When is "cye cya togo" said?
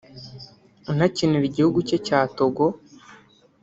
1.87-2.65